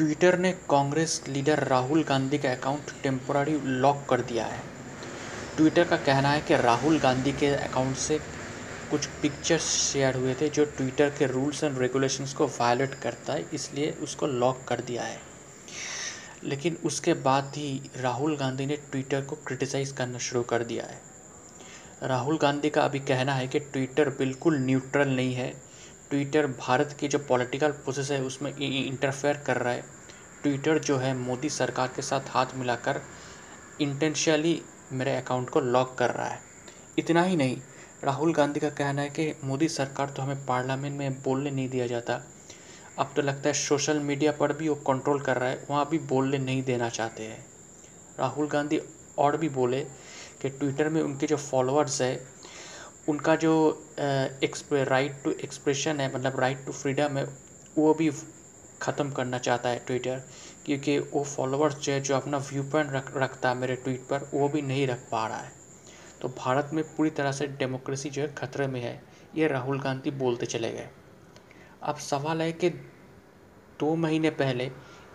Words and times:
Twitter 0.00 0.38
ने 0.38 0.52
Congress 0.52 1.24
leader 1.28 1.58
Rahul 1.58 2.02
Gandhi 2.02 2.38
का 2.38 2.52
account 2.52 2.80
temporary 3.02 3.60
lock 3.64 4.06
कर 4.10 4.20
दिया 4.20 4.44
है। 4.44 4.60
ट्विटर 5.56 5.84
का 5.84 5.96
कहना 5.96 6.28
है 6.28 6.40
कि 6.40 6.56
राहुल 6.56 6.98
गांधी 6.98 7.32
के 7.32 7.46
अकाउंट 7.46 7.96
से 7.96 8.18
कुछ 8.90 9.06
पिक्चर्स 9.06 9.62
शेयर 9.62 10.14
हुए 10.14 10.34
थे 10.34 10.48
जो 10.48 10.64
ट्विटर 10.64 11.10
के 11.10 11.26
रूल्स 11.26 11.64
एंड 11.64 11.78
रेगुलेशंस 11.78 12.34
को 12.34 12.46
वायलेट 12.46 12.94
करता 12.94 13.32
है, 13.32 13.46
इसलिए 13.52 13.90
उसको 13.90 14.26
लॉक 14.26 14.64
कर 14.68 14.80
दिया 14.80 15.02
है। 15.02 15.20
लेकिन 16.44 16.78
उसके 16.84 17.14
बाद 17.14 17.52
ही 17.56 17.90
राहुल 17.96 18.36
गांधी 18.36 18.66
ने 18.66 18.76
ट्विटर 18.76 19.20
को 19.20 19.36
क्रिटिसाइज़ 19.36 19.94
करना 19.94 20.18
शुरू 20.18 20.42
कर 20.42 20.64
दिया 20.64 20.84
है। 20.84 21.00
राहुल 22.02 22.38
गांधी 22.38 22.70
का 22.70 22.82
अभी 22.82 22.98
कहना 22.98 23.34
है 23.34 23.48
कि 23.48 23.58
ट्विटर 23.58 24.08
बिल्कुल 24.08 24.58
न्यूट्रल 24.58 25.08
नहीं 25.08 25.34
है। 25.34 25.69
ट्विटर 26.10 26.46
भारत 26.46 26.96
की 27.00 27.08
जो 27.08 27.18
पॉलिटिकल 27.18 27.70
प्रोसेस 27.70 28.10
है, 28.10 28.22
उसमें 28.22 28.56
इंटरफेयर 28.56 29.36
कर 29.36 29.56
रहा 29.56 29.72
है। 29.72 29.84
ट्विटर 30.42 30.78
जो 30.78 30.96
है, 30.96 31.14
मोदी 31.14 31.48
सरकार 31.48 31.92
के 31.96 32.02
साथ 32.02 32.20
हाथ 32.28 32.46
मिलाकर 32.56 33.00
इंटेंशली 33.80 34.60
मेरे 34.92 35.14
अकाउंट 35.16 35.50
को 35.50 35.60
लॉक 35.60 35.94
कर 35.98 36.10
रहा 36.10 36.26
है। 36.26 36.40
इतना 36.98 37.22
ही 37.22 37.36
नहीं, 37.36 37.56
राहुल 38.04 38.32
गांधी 38.34 38.60
का 38.60 38.70
कहना 38.70 39.02
है 39.02 39.10
कि 39.10 39.32
मोदी 39.44 39.68
सरकार 39.68 40.10
तो 40.10 40.22
हमें 40.22 40.44
पार्लियामेंट 40.46 40.98
में 40.98 41.22
बोलने 41.22 41.50
नहीं 41.50 41.68
दिया 41.68 41.86
जाता। 41.86 42.20
अब 42.98 43.12
तो 43.16 43.22
लगता 43.22 43.48
है 43.48 43.52
सोशल 43.54 43.98
मीडिया 43.98 44.32
पर 44.32 44.52
भी 44.52 44.68
वो 44.68 44.74
कंट्रोल 44.74 45.20
कर 45.20 45.36
रहा 45.36 45.48
है, 45.48 45.66
वहाँ 45.70 45.88
भी 45.90 45.98
बोलने 45.98 46.38
नहीं 46.38 46.62
देना 46.62 46.88
चाहते 46.88 47.22
हैं। 47.22 47.44
राहुल 48.18 48.48
गांधी 48.48 48.80
और 49.18 49.36
भी 49.36 49.48
बोले 49.48 49.80
कि 50.42 50.48
ट्विटर 50.48 50.88
में 50.88 51.02
उनके 51.02 51.26
जो 51.26 51.36
फॉलोअर्स 51.36 52.00
है 52.02 52.14
उनका 53.10 53.36
जो 53.36 53.52
राइट 53.98 55.22
टू 55.24 55.30
एक्सप्रेशन 55.44 56.00
है 56.00 56.14
मतलब 56.14 56.40
राइट 56.40 56.64
टू 56.66 56.72
फ्रीडम 56.72 57.16
है, 57.18 57.24
वो 57.78 57.94
भी 57.94 58.10
ख़त्म 58.82 59.10
करना 59.12 59.38
चाहता 59.38 59.68
है 59.68 59.78
ट्विटर 59.86 60.22
क्योंकि 60.66 60.98
वो 60.98 61.22
फॉलोअर्स 61.26 61.76
जो 61.76 61.92
है, 61.92 62.00
जो 62.00 62.14
अपना 62.16 62.38
व्यू 62.38 62.62
पॉइंट 62.64 62.92
रख, 62.92 63.16
रखता 63.16 63.48
है 63.48 63.56
मेरे 63.56 63.76
ट्वीट 63.76 64.00
पर, 64.10 64.30
वो 64.34 64.48
भी 64.48 64.62
नहीं 64.62 64.86
रख 64.86 65.08
पा 65.10 65.26
रहा 65.26 65.38
है। 65.38 65.52
तो 66.20 66.28
भारत 66.28 66.70
में 66.72 66.82
पूरी 66.86 67.10
तरह 67.10 67.32
से 67.32 67.46
डेमोक्रेसी 67.48 68.10
जो 68.10 68.22
है, 68.22 68.34
खतरे 68.34 68.66
में 68.66 68.80
है, 68.80 69.00
ये 69.36 69.48
राहुल 69.48 69.80
गांधी 69.80 70.10
बोलते 70.12 70.46
चले 70.46 70.70
गए। 70.72 70.88
अब 71.82 71.96
सवाल 71.98 72.42
है 72.42 72.52
कि 72.52 72.70
दो 73.80 73.94
महीने 73.96 74.30
पहले 74.32 74.70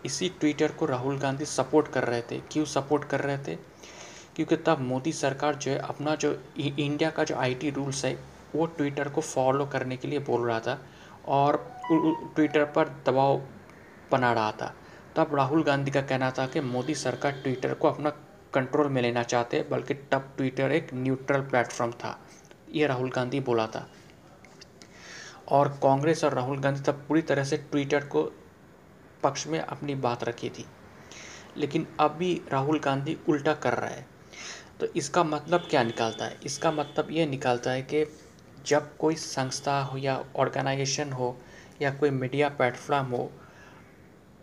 इसी 0.05 0.29
ट्विटर 0.39 0.71
को 0.71 0.85
राहुल 0.85 1.17
गांधी 1.19 1.45
सपोर्ट 1.45 1.88
कर 1.88 2.03
रहे 2.03 2.21
थे, 2.21 2.39
क्यों 2.51 2.66
सपोर्ट 2.67 3.03
कर 3.09 3.21
रहे 3.21 3.38
थे? 3.38 3.57
क्योंकि 4.36 4.55
तब 4.58 4.80
मोदी 4.80 5.11
सरकार 5.14 5.55
जो 5.55 5.72
है 5.72 5.78
अपना 5.80 6.16
जो 6.16 6.31
इंडिया 6.58 7.09
का 7.09 7.23
जो 7.23 7.36
आईटी 7.36 7.69
रूल्स 7.69 8.03
है, 8.05 8.17
वो 8.55 8.66
ट्विटर 8.66 9.09
को 9.09 9.22
फॉलो 9.22 9.66
करने 9.66 9.97
के 9.97 10.08
लिए 10.08 10.19
बोल 10.19 10.47
रहा 10.47 10.59
था 10.59 10.80
और 11.25 11.58
ट्विटर 12.36 12.66
पर 12.66 12.89
दबाव 13.06 13.41
बना 14.11 14.31
रहा 14.33 14.52
था। 14.52 14.73
तब 15.16 15.36
राहुल 15.36 15.63
गांधी 15.63 15.91
का 15.91 16.02
कहना 16.02 16.31
था 16.31 16.47
कि 16.47 16.59
मोदी 16.59 16.95
सरकार 16.95 17.31
ट्विटर 17.31 17.73
को 17.73 17.88
अपना 17.88 18.09
कंट्रोल 18.53 18.88
में 18.88 19.02
लेना 19.02 19.23
चाहते, 19.23 19.61
बल्कि 19.72 19.94
तब 19.94 20.33
ट्विटर 20.38 20.72
एक 20.72 20.94
न्यूट्रल 20.94 21.41
प्लेटफॉर्म 21.41 21.91
था, 21.91 22.19
ये 22.72 22.88
राहुल 22.88 23.09
गांधी 23.09 23.39
बोला 23.39 23.67
था। 23.67 23.89
और 25.50 25.69
कांग्रेस 25.83 26.23
और 26.23 26.33
राहुल 26.33 26.59
गांधी 26.59 26.81
तब 26.81 27.03
पूरी 27.08 27.22
तरह 27.22 27.44
से 27.44 27.58
ट्विटर 27.58 28.06
को 28.06 28.23
पक्ष 29.23 29.47
में 29.47 29.59
अपनी 29.59 29.95
बात 29.95 30.23
रखी 30.23 30.50
थी। 30.50 30.66
लेकिन 31.58 31.88
अभी 32.00 32.41
राहुल 32.52 32.80
गांधी 32.80 33.17
उल्टा 33.30 33.53
कर 33.53 33.73
रहा 33.73 33.89
है। 33.89 34.06
तो 34.79 34.85
इसका 34.95 35.23
मतलब 35.23 35.67
क्या 35.69 35.83
निकालता 35.83 36.25
है? 36.25 36.37
इसका 36.45 36.71
मतलब 36.71 37.11
ये 37.11 37.25
निकालता 37.25 37.71
है 37.71 37.81
कि 37.83 38.05
जब 38.65 38.95
कोई 38.97 39.15
संस्था 39.15 39.79
हो 39.81 39.97
या 39.97 40.23
ऑर्गेनाइजेशन 40.35 41.11
हो 41.11 41.37
या 41.81 41.91
कोई 41.91 42.09
मीडिया 42.09 42.49
प्लेटफॉर्म 42.49 43.07
हो, 43.07 43.31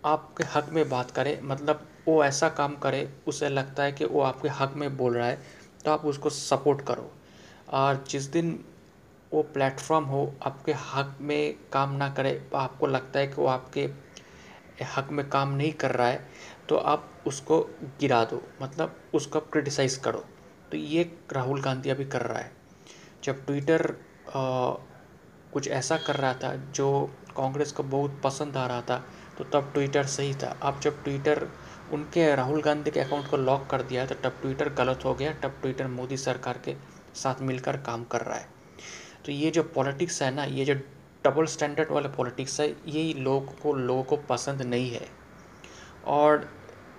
आपके 0.05 0.45
हक 0.55 0.69
में 0.73 0.89
बात 0.89 1.11
करे 1.11 1.39
मतलब 1.43 1.89
वो 2.09 2.23
ऐसा 2.25 2.49
काम 2.49 2.75
करे, 2.77 3.09
उसे 3.27 3.49
लगता 3.49 3.83
है 3.83 3.93
कि 3.93 4.05
वो 4.05 4.21
आपके 4.21 4.49
हक 4.49 4.73
में 4.77 4.97
बोल 4.97 5.15
रहा 5.15 5.27
है 5.27 5.39
तो 5.85 5.91
आप 5.91 6.05
उसको 6.05 6.31
सपोर्ट 6.31 6.81
करो। 6.87 7.11
और 7.71 8.05
जिस 8.09 8.25
दिन 8.25 8.59
वो 9.33 9.43
प्लेटफॉर्म 9.43 10.05
हो, 10.05 10.33
आपके 10.43 10.73
हक 10.73 11.17
में 11.21 11.55
काम 11.73 11.93
ना 11.93 12.09
करे, 12.09 12.49
आपको 12.55 12.87
लगता 12.87 13.21
है 13.21 13.27
कि 13.27 13.35
वो 13.35 13.47
आपके 13.47 13.87
हक 14.87 15.09
में 15.11 15.29
काम 15.29 15.53
नहीं 15.53 15.73
कर 15.73 15.91
रहा 15.91 16.07
है 16.07 16.29
तो 16.69 16.77
आप 16.77 17.11
उसको 17.27 17.61
गिरा 18.01 18.25
दो। 18.25 18.43
मतलब 18.63 18.97
उसको 19.15 19.39
आप 19.39 19.51
क्रिटिसाइज़ 19.53 19.99
करो। 20.01 20.25
तो 20.71 20.77
ये 20.77 21.03
राहुल 21.33 21.61
गांधी 21.63 21.91
अभी 21.91 22.05
कर 22.05 22.23
रहा 22.23 22.39
है। 22.39 22.53
जब 23.25 23.45
ट्विटर 23.47 23.95
आ, 24.29 24.71
कुछ 25.53 25.69
ऐसा 25.69 25.97
कर 25.97 26.17
रहा 26.17 26.35
था 26.35 26.55
जो 26.75 27.03
कांग्रेस 27.37 27.73
को 27.73 27.83
बहुत 27.83 28.21
पसंद 28.25 28.57
आ 28.57 28.67
रहा 28.67 28.81
था 28.81 28.97
तो 29.39 29.45
तब 29.45 29.71
ट्विटर 29.75 30.07
सही 30.07 30.35
था। 30.35 30.57
अब 30.63 30.81
जब 30.81 31.03
ट्विटर 31.05 31.47
उनके 31.93 32.35
राहुल 32.35 32.63
गांधी 32.63 32.91
के 32.91 33.01
अकाउंट 33.01 33.29
को 33.31 33.37
लॉक 33.37 33.67
कर 33.67 33.83
दिया 33.83 34.07
तो 34.07 34.15
तब 34.15 34.39
ट्विटर 34.43 34.69
गलत 34.75 35.05
हो 35.05 35.15
गया। 35.15 35.33
तब 35.35 35.59
ट्विटर 35.63 35.87
मोदी 35.89 36.17
सरकार 36.17 36.61
के 36.65 36.75
साथ 37.15 37.43
मिलकर 37.43 37.77
काम 37.77 38.05
कर 38.05 38.21
रहा 38.21 38.39
है। 38.39 38.49
तो 39.27 39.33
ये 39.33 39.51
जो 39.51 39.63
पॉलिटिक्स 39.65 40.23
है 40.23 40.35
ना 40.35 40.45
ये 40.45 40.65
जो 40.65 40.75
डबल 41.25 41.47
स्टैंडर्ड 41.47 41.91
वाले 41.91 42.09
पॉलिटिक्स 42.09 42.61
है 42.61 42.69
ये 42.89 43.13
लोगों 43.15 43.55
को 43.63 43.73
लोगों 43.75 44.03
को 44.03 44.17
पसंद 44.29 44.63
नहीं 44.63 44.91
है। 44.91 45.07
और 46.07 46.49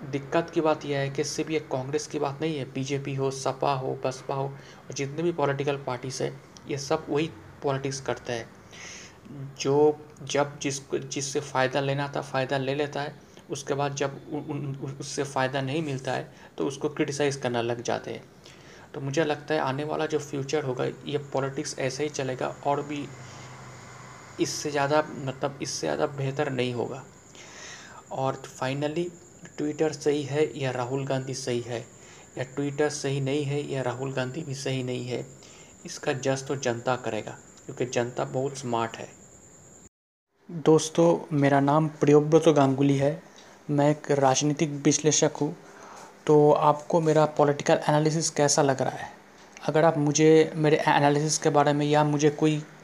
दिक्कत 0.03 0.49
की 0.49 0.61
बात 0.61 0.85
यह 0.85 0.99
है 0.99 1.09
कि 1.09 1.23
सिर्फ़ 1.23 1.51
ये 1.51 1.59
कांग्रेस 1.71 2.07
की 2.07 2.19
बात 2.19 2.41
नहीं 2.41 2.57
है 2.57 2.65
बीजेपी 2.73 3.15
हो 3.15 3.29
सपा 3.31 3.73
हो 3.73 3.97
बसपा 4.05 4.35
हो 4.35 4.43
और 4.43 4.93
जितने 4.93 5.23
भी 5.23 5.31
पॉलिटिकल 5.31 5.77
पार्टीज़ 5.77 6.21
है 6.23 6.31
ये 6.67 6.77
सब 6.77 7.05
वही 7.09 7.29
पॉलिटिक्स 7.63 7.99
करते 8.01 8.33
हैं। 8.33 8.49
जो 9.59 9.75
जब 10.23 10.57
जिस 10.59 10.79
जिससे 10.93 11.39
फ़ायदा 11.39 11.79
लेना 11.79 12.11
था 12.15 12.21
फ़ायदा 12.21 12.57
ले 12.57 12.75
लेता 12.75 13.01
है 13.01 13.15
उसके 13.51 13.73
बाद 13.73 13.95
जब 13.95 14.19
उन, 14.33 14.75
उससे 14.99 15.23
फ़ायदा 15.23 15.61
नहीं 15.61 15.81
मिलता 15.81 16.11
है 16.11 16.31
तो 16.57 16.65
उसको 16.67 16.89
क्रिटिसाइज़ 16.89 17.39
करना 17.41 17.61
लग 17.61 17.81
जाते 17.81 18.11
हैं। 18.11 18.23
तो 18.93 19.01
मुझे 19.01 19.23
लगता 19.25 19.53
है 19.53 19.59
आने 19.59 19.83
वाला 19.83 20.05
जो 20.05 20.19
फ्यूचर 20.19 20.63
होगा 20.63 20.85
ये 20.85 21.17
पॉलिटिक्स 21.33 21.77
ऐसे 21.79 22.03
ही 22.03 22.09
चलेगा 22.09 22.47
और 22.65 22.81
भी 22.81 23.05
इससे 24.39 24.71
ज़्यादा 24.71 25.03
मतलब 25.17 25.59
इससे 25.61 25.87
ज़्यादा 25.87 26.05
बेहतर 26.07 26.51
नहीं 26.51 26.73
होगा। 26.73 27.03
और 28.11 28.35
फाइनली 28.35 29.03
ट्विटर 29.57 29.91
सही 29.91 30.23
है 30.23 30.49
या 30.59 30.71
राहुल 30.71 31.05
गांधी 31.05 31.33
सही 31.33 31.61
है? 31.61 31.79
या 32.37 32.43
ट्विटर 32.45 32.89
सही 32.89 33.21
नहीं 33.21 33.43
है 33.43 33.61
या 33.71 33.81
राहुल 33.81 34.13
गांधी 34.13 34.41
भी 34.41 34.55
सही 34.55 34.83
नहीं 34.83 35.05
है? 35.05 35.25
इसका 35.85 36.13
जज 36.13 36.47
तो 36.47 36.55
जनता 36.55 36.95
करेगा, 36.95 37.37
क्योंकि 37.65 37.85
जनता 37.85 38.23
बहुत 38.25 38.57
स्मार्ट 38.57 38.97
है। 38.97 39.07
दोस्तों, 40.49 41.37
मेरा 41.37 41.59
नाम 41.59 41.87
प्रियोव्रत 41.99 42.47
गांगुली 42.47 42.97
है। 42.97 43.21
मैं 43.69 43.89
एक 43.91 44.11
राजनीतिक 44.11 44.69
विश्लेषक 44.85 45.37
हूँ। 45.41 45.55
तो 46.27 46.51
आपको 46.51 47.01
मेरा 47.01 47.25
पॉलिटिकल 47.37 47.79
एनालिसिस 47.89 48.29
कैसा 48.29 48.61
लग 48.61 48.81
रहा 48.81 48.97
है? 48.97 49.11
अगर 49.67 49.85
आप 49.85 49.97
मुझे, 49.97 50.51
मेरे 50.55 50.77
एनालिसिस 50.77 51.37
के 51.37 51.49
बारे 51.49 51.73
में 51.73 51.85
या 51.85 52.03
मुझे 52.03 52.29
कोई 52.29 52.61